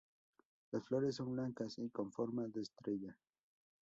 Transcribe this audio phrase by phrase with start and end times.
[0.71, 3.15] Las flores son blancas y con forma de estrella.